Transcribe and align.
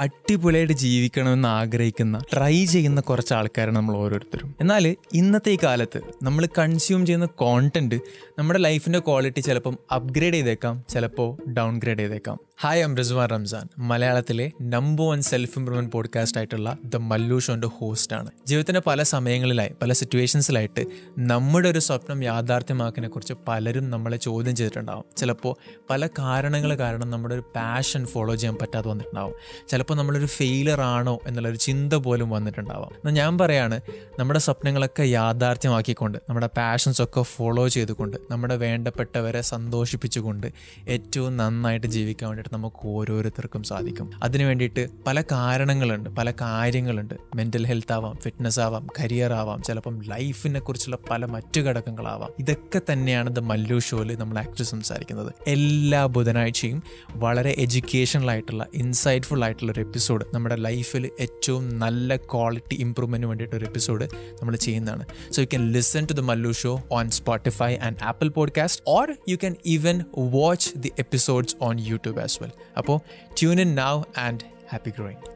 അടിപൊളിയായിട്ട് 0.00 0.72
ജീവിക്കണമെന്ന് 0.72 1.48
ആഗ്രഹിക്കുന്ന 1.48 2.18
ട്രൈ 2.32 2.64
ചെയ്യുന്ന 2.64 3.00
കുറച്ച് 3.00 3.34
ആൾക്കാരാണ് 3.34 3.76
നമ്മൾ 3.76 3.96
ഓരോരുത്തരും. 3.96 4.54
എന്നാൽ 4.60 4.96
ഇന്നത്തെ 5.14 5.50
ഈ 5.50 5.58
കാലത്ത് 5.62 6.00
നമ്മൾ 6.22 6.48
കൺസ്യൂം 6.58 7.06
ചെയ്യുന്ന 7.06 7.26
കോണ്ടന്റ് 7.26 7.94
നമ്മുടെ 8.38 8.58
ലൈഫിന്റെ 8.58 8.98
ക്വാളിറ്റി 8.98 9.40
ചിലപ്പം 9.40 9.78
അപ്ഗ്രേഡ് 9.92 10.34
ചെയ്തേക്കാം 10.34 10.84
ചിലപ്പോൾ 10.88 11.52
ഡൗൺഗ്രേഡ് 11.52 11.98
ചെയ്തേക്കാം. 11.98 12.47
ഹായ് 12.60 12.82
എം 12.82 12.96
റിസ്വാൻ 12.96 13.28
റംസാൻ 13.28 13.68
മലയാളത്തിലെ 13.78 14.52
number 14.62 15.08
one 15.08 15.22
self 15.22 15.58
improvement 15.58 15.92
podcast 15.92 16.38
ആയിട്ടുള്ള 16.38 16.76
ദ 16.84 16.96
മല്ലു 16.96 17.38
ഷോന്റെ 17.38 17.68
ആണ്. 18.14 18.30
ജീവിതത്തിന്റെ 18.46 18.80
പല 18.86 19.02
സമയങ്ങളിലായി 19.02 19.70
പല 19.82 19.92
സിറ്റുവേഷൻസിലായിട്ട് 19.92 20.86
നമ്മുടെ 21.18 21.68
ഒരു 21.68 21.78
സ്വപ്നം 21.78 22.24
യാഥാർത്ഥ്യമാക്കിനെ 22.24 23.08
കുറിച്ച് 23.08 23.34
പലരും 23.48 23.90
നമ്മളെ 23.90 24.16
ചോദ്യം 24.16 24.56
ചെയ്തിട്ടുണ്ടാവും. 24.56 25.04
ചിലപ്പോൾ 25.16 25.56
പല 25.90 26.06
കാരണങ്ങൾ 26.06 26.74
കാരണം 26.74 27.10
നമ്മുടെ 27.10 27.34
ഒരു 27.34 27.42
പാഷൻ 27.56 28.06
ഫോളോ 28.06 28.34
ചെയ്യാൻ 28.34 28.56
പറ്റാതെ 28.62 28.88
വന്നിട്ടുണ്ടാവും. 28.88 29.34
ചിലപ്പോൾ 29.68 29.94
നമ്മളൊരു 29.94 30.26
ഫെയിലർ 30.26 30.80
ആണോ 30.80 31.18
എന്നുള്ളൊരു 31.26 31.56
ചിന്ത 31.56 31.92
പോലും 31.92 32.30
വന്നിട്ടുണ്ടാവാം. 32.30 32.90
എന്നാൽ 32.94 33.12
ഞാൻ 33.12 33.38
പറയാണ് 33.38 33.80
നമ്മുടെ 34.18 34.40
സ്വപ്നങ്ങളൊക്കെ 34.40 35.02
യാഥാർത്ഥ്യമാക്കിക്കൊണ്ട് 35.02 36.18
നമ്മുടെ 36.28 36.46
പാഷൻസ് 36.46 37.02
ഒക്കെ 37.02 37.22
ഫോളോ 37.22 37.68
ചെയ്തുകൊണ്ട് 37.68 38.16
നമ്മുടെ 38.30 38.56
വേണ്ടപ്പെട്ടവരെ 38.56 39.40
സന്തോഷിപ്പിച്ചുകൊണ്ട് 39.40 40.46
ഏറ്റവും 40.88 41.36
നന്നായിട്ട് 41.36 41.86
ജീവിക്കാൻ 41.86 42.47
നമുക്ക് 42.52 42.86
ഓരോരുത്തർക്കും 42.86 43.62
സാധിക്കും. 43.62 44.10
അതിനു 44.22 44.44
വേണ്ടിയിട്ട് 44.44 44.88
പല 45.06 45.22
കാരണങ്ങളുണ്ട് 45.32 46.10
പല 46.10 46.32
കാര്യങ്ങളുണ്ട്. 46.40 47.14
മെന്റൽ 47.34 47.66
ഹെൽത്ത് 47.66 47.92
ആവാം 47.92 48.14
ഫിറ്റ്നസ് 48.22 48.60
ആവാം 48.60 48.86
കരിയർ 49.00 49.32
ആവാം 49.32 49.62
ചിലപ്പം 49.62 50.02
ലൈഫിനെ 50.02 50.60
കുറിച്ചുള്ള 50.60 50.98
പല 51.10 51.24
മറ്റു 51.24 51.60
ഘടകങ്ങളാവാം. 51.60 52.30
ഇതൊക്കെ 52.38 52.80
തന്നെയാണ് 52.92 53.36
ദ 53.36 53.38
മല്ലു 53.38 53.78
ഷോയിൽ 53.78 54.18
നമ്മൾ 54.18 54.38
ആക്ച്വലി 54.38 54.62
സംസാരിക്കുന്നത്. 54.62 55.32
എല്ലാ 55.46 56.06
ബുധനാഴ്ചയും 56.06 56.82
വളരെ 57.10 57.54
എഡ്യൂക്കേഷണൽ 57.58 58.30
ആയിട്ടുള്ള 58.30 58.66
ഇൻസൈറ്റ്ഫുൾ 58.74 59.44
ആയിട്ടുള്ള 59.44 59.72
ഒരു 59.72 59.80
എപ്പിസോഡ് 59.80 60.26
നമ്മുടെ 60.34 60.56
ലൈഫിൽ 60.56 61.10
ഏറ്റവും 61.20 61.78
നല്ല 61.78 62.16
ക്വാളിറ്റി 62.16 62.74
ഇമ്പ്രൂവ്മെന്റിന് 62.74 63.28
വേണ്ടിയിട്ട് 63.30 63.56
ഒരു 63.56 63.64
എപ്പിസോഡ് 63.64 64.04
നമ്മൾ 64.40 64.56
ചെയ്യുന്നതാണ്. 64.56 65.06
So 65.30 65.42
you 65.42 65.46
can 65.46 65.72
listen 65.72 66.06
to 66.06 66.12
the 66.12 66.20
Mallu 66.20 66.52
show 66.52 66.82
on 66.92 67.10
Spotify 67.10 67.76
and 67.76 67.96
Apple 68.04 68.28
podcast 68.28 68.82
or 68.88 69.12
you 69.28 69.36
can 69.36 69.54
even 69.66 70.04
watch 70.18 70.70
the 70.76 70.92
episodes 70.98 71.56
on 71.62 71.80
YouTube 71.80 72.20
as 72.20 72.37
well 72.37 72.53
അപ്പോൾ 72.77 72.97
tune 73.39 73.59
in 73.59 73.73
now 73.75 73.93
and 74.17 74.43
happy 74.71 74.91
growing 74.91 75.26